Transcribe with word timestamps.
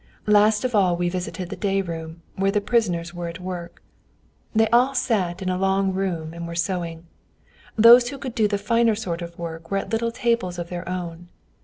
Last 0.25 0.65
of 0.65 0.73
all 0.73 0.97
we 0.97 1.09
visited 1.09 1.49
the 1.51 1.55
day 1.55 1.79
room, 1.79 2.23
where 2.35 2.49
the 2.49 2.59
prisoners 2.59 3.13
were 3.13 3.27
at 3.27 3.39
work. 3.39 3.83
They 4.55 4.67
all 4.69 4.95
sat 4.95 5.43
in 5.43 5.49
a 5.49 5.59
long 5.59 5.93
room, 5.93 6.33
and 6.33 6.47
were 6.47 6.55
sewing. 6.55 7.05
Those 7.75 8.09
who 8.09 8.17
could 8.17 8.33
do 8.33 8.47
the 8.47 8.57
finer 8.57 8.95
sort 8.95 9.21
of 9.21 9.37
work 9.37 9.69
were 9.69 9.77
at 9.77 9.91
little 9.91 10.11
tables 10.11 10.57
of 10.57 10.69
their 10.69 10.89
own. 10.89 11.27